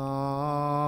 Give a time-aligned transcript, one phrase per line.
[0.00, 0.87] Ah.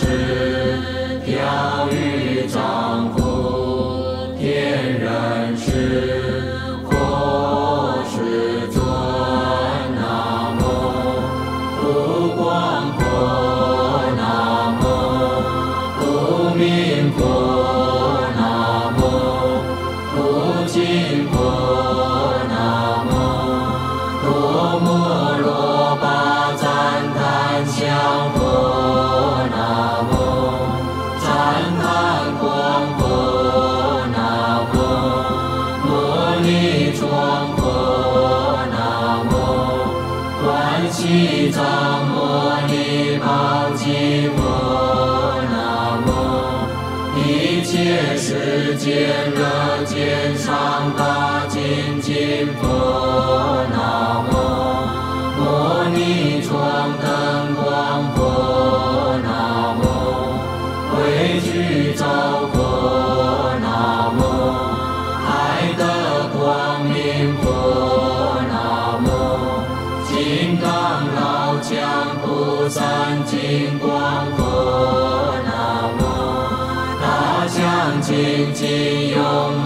[0.00, 0.04] 是
[1.26, 6.54] 调御丈夫天人师
[6.88, 8.80] 佛是尊，
[9.96, 10.62] 南无
[11.80, 11.82] 普
[12.36, 12.46] 光
[12.96, 13.00] 佛，
[14.16, 14.22] 南
[14.80, 14.82] 无
[15.98, 16.00] 普
[16.54, 17.20] 明佛，
[18.36, 18.40] 南
[18.96, 19.00] 无
[20.14, 20.16] 普
[20.68, 20.76] 净
[21.32, 21.34] 佛，
[22.48, 22.54] 南
[23.04, 23.10] 无
[24.22, 24.30] 多
[25.42, 25.46] 罗
[26.00, 26.06] 巴
[26.54, 26.62] 赞
[27.16, 27.76] 叹相
[28.34, 28.38] 佛。
[41.50, 42.60] 藏摩
[43.20, 43.70] 宝
[44.36, 44.36] 摩
[46.06, 46.10] 摩，
[47.16, 53.77] 一切世界热见上大精进佛。
[73.30, 76.00] 金光佛，南无
[76.98, 79.57] 大香积金容。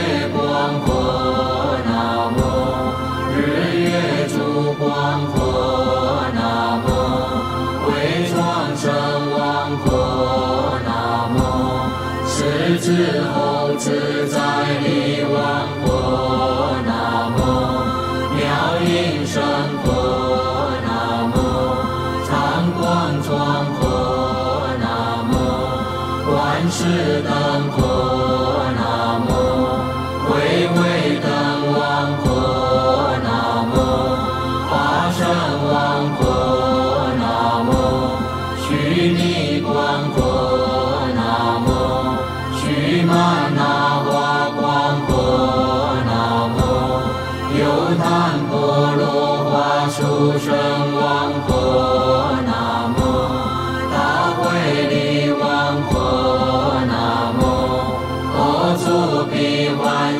[0.00, 1.59] 月光光。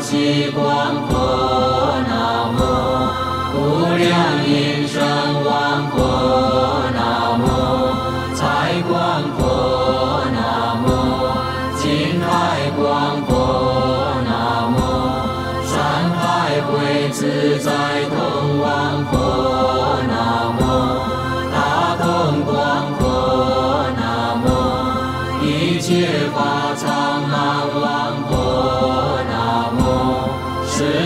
[0.00, 3.14] 极光佛那么
[3.54, 4.79] 无量应。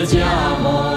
[0.00, 0.24] 的家
[0.64, 0.89] 吗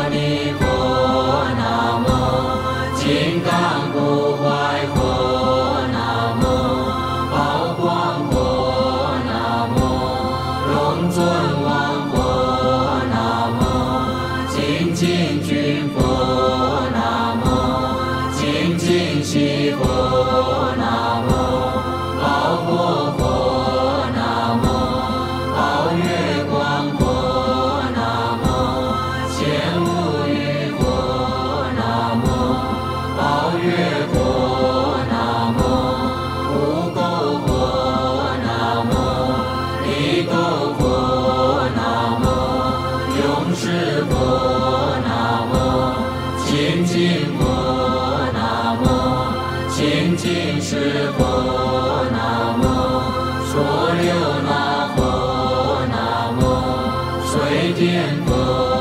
[58.19, 58.72] more.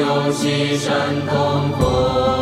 [0.00, 2.39] 有气神通红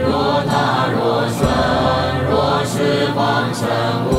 [0.00, 1.40] 若大若身，
[2.30, 3.60] 若十方成
[4.10, 4.12] 无。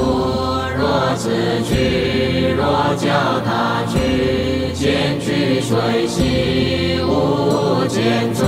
[0.78, 1.24] 若此
[1.64, 2.62] 去，若
[2.96, 3.08] 教
[3.44, 7.00] 他去，见去随喜。
[7.02, 8.46] 无见罪。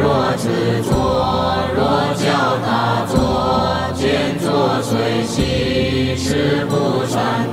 [0.00, 0.48] 若自
[0.82, 0.90] 着，
[1.76, 1.80] 若
[2.16, 2.22] 教
[2.64, 3.14] 他作，
[3.94, 6.16] 见作随喜。
[6.16, 7.51] 是不善。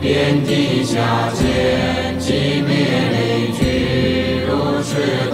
[0.00, 2.72] 遍地下界寂灭
[3.12, 5.29] 离居，如是。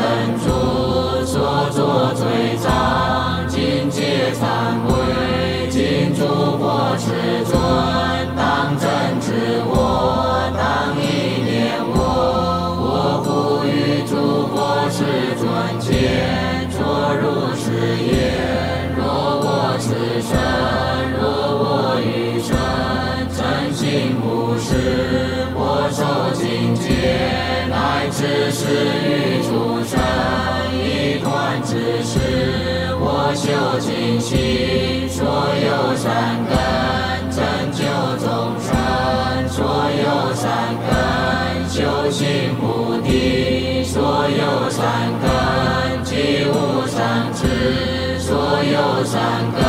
[49.07, 49.23] 善
[49.53, 49.63] 根，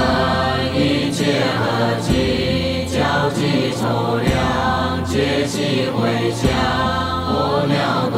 [0.74, 1.62] 一切恶
[2.02, 6.50] 疾，交集筹量，皆悉回向。
[7.30, 7.32] 无
[7.68, 8.18] 量多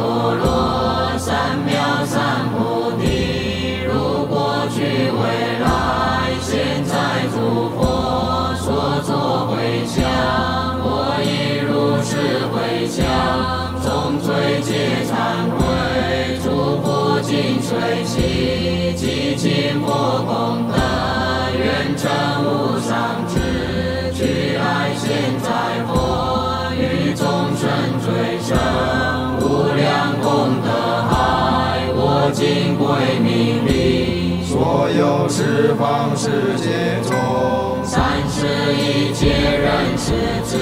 [25.10, 25.50] 现在
[25.88, 27.26] 佛，与众
[27.56, 27.66] 生
[27.98, 28.56] 追生，
[29.40, 30.30] 无量功
[30.62, 30.70] 德
[31.10, 34.44] 海，我今归命礼。
[34.46, 37.10] 所有十方世界中，
[37.82, 40.14] 三世一切人世
[40.44, 40.56] 子，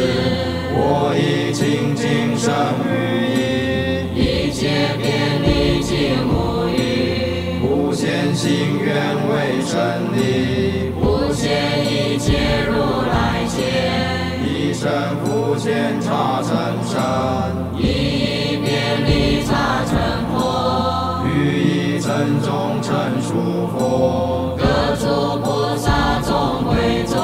[0.73, 2.49] 我以清净身
[2.89, 2.89] 语
[4.17, 8.89] 意，一切遍礼尽无余，无限心愿
[9.29, 9.77] 为神
[10.17, 10.19] 力，
[15.59, 16.97] 复前刹成身，
[17.77, 19.99] 一一遍礼刹成
[20.33, 27.19] 佛，于一尘中成殊佛，各诸菩萨众会众，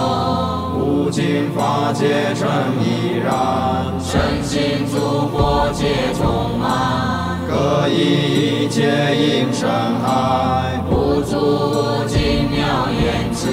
[0.81, 2.49] 无尽法界成
[2.83, 9.71] 已然，身心诸佛皆充满，各以一切音声
[10.03, 13.49] 海，不住无尽妙言辞，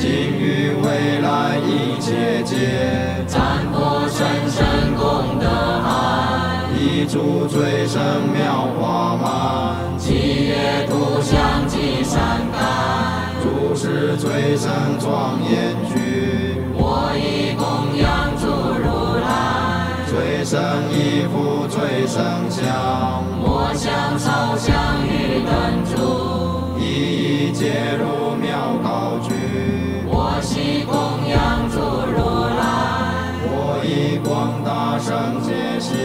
[0.00, 2.56] 今于未来一切界。
[7.08, 8.02] 海，一诸最胜
[8.34, 19.26] 妙华满，七月图像及善感，诸事最胜庄严具，我以供养诸如来，
[20.06, 20.60] 最胜
[20.92, 24.74] 一夫最胜香，我相烧香
[25.06, 29.32] 与灯烛，一一皆入妙高居。
[30.06, 30.94] 我悉供
[31.26, 31.80] 养诸
[32.12, 32.18] 如
[32.58, 32.60] 来，
[33.50, 35.96] 我以广大圣界心，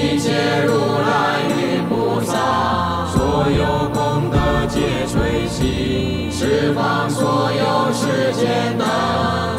[0.00, 0.32] 一切
[0.66, 8.84] 如来与菩萨，所有功德皆垂悉，释放所有世间的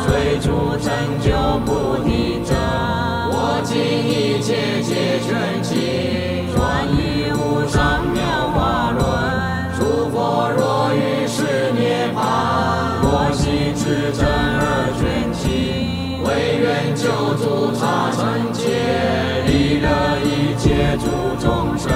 [0.07, 1.29] 追逐成就
[1.63, 8.19] 菩提者，我今一切皆全集，专于无上妙
[8.55, 8.99] 法论。
[9.77, 12.19] 诸佛若于是涅槃，
[13.03, 17.05] 若悉至真而卷起，唯愿救
[17.35, 18.63] 主他成劫，
[19.45, 19.85] 离人
[20.81, 21.05] 一切诸
[21.39, 21.91] 众生，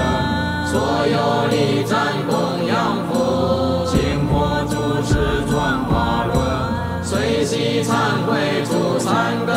[0.64, 0.78] 所
[1.08, 1.96] 有礼赞
[2.28, 7.90] 供养佛，经过诸世转法轮，随喜忏
[8.24, 9.56] 悔诸善根，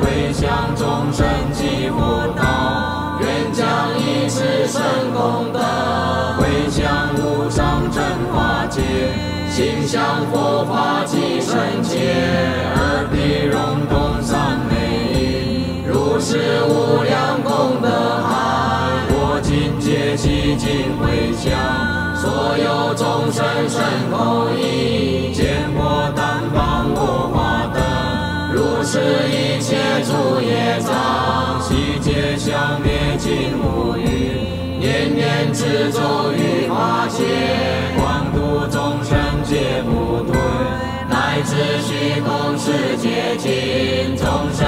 [0.00, 1.98] 回向众生及福
[2.36, 3.66] 道，愿将
[3.98, 4.80] 一世生
[5.12, 5.58] 功德，
[6.38, 8.80] 回向无上正法界，
[9.50, 12.63] 心向佛法及圣界，
[23.34, 27.82] 有众生身口意，见过单帮我华灯，
[28.54, 29.74] 如是一切
[30.04, 37.24] 诸业障，悉皆消灭尽无余，念念之咒于法界，
[37.98, 40.38] 广度众生皆不退，
[41.10, 44.24] 乃至虚空世界尽，众
[44.54, 44.64] 生